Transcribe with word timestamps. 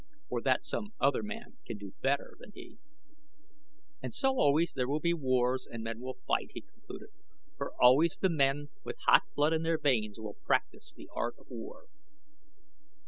"Or 0.29 0.41
that 0.41 0.63
some 0.63 0.95
other 0.99 1.21
man 1.21 1.57
can 1.63 1.77
do 1.77 1.93
better 2.01 2.33
than 2.39 2.53
he." 2.55 2.79
"And 4.01 4.11
so 4.15 4.39
always 4.39 4.73
there 4.73 4.87
will 4.87 4.99
be 4.99 5.13
wars 5.13 5.67
and 5.71 5.83
men 5.83 5.99
will 5.99 6.17
fight," 6.25 6.49
he 6.55 6.61
concluded, 6.61 7.09
"for 7.55 7.79
always 7.79 8.17
the 8.19 8.27
men 8.27 8.69
with 8.83 8.97
hot 9.05 9.21
blood 9.35 9.53
in 9.53 9.61
their 9.61 9.77
veins 9.77 10.17
will 10.19 10.37
practice 10.43 10.91
the 10.91 11.07
art 11.13 11.35
of 11.37 11.49
war." 11.51 11.85